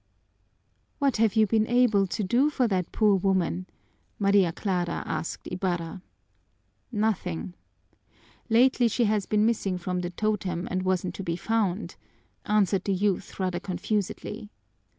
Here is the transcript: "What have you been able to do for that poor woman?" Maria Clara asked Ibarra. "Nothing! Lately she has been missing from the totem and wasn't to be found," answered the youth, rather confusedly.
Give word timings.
"What 0.97 1.17
have 1.17 1.35
you 1.35 1.45
been 1.45 1.67
able 1.67 2.07
to 2.07 2.23
do 2.23 2.49
for 2.49 2.67
that 2.67 2.91
poor 2.91 3.13
woman?" 3.15 3.67
Maria 4.17 4.51
Clara 4.51 5.03
asked 5.05 5.47
Ibarra. 5.51 6.01
"Nothing! 6.91 7.53
Lately 8.49 8.87
she 8.87 9.03
has 9.03 9.27
been 9.27 9.45
missing 9.45 9.77
from 9.77 9.99
the 9.99 10.09
totem 10.09 10.67
and 10.71 10.81
wasn't 10.81 11.13
to 11.13 11.23
be 11.23 11.35
found," 11.35 11.97
answered 12.47 12.85
the 12.85 12.95
youth, 12.95 13.39
rather 13.39 13.59
confusedly. 13.59 14.49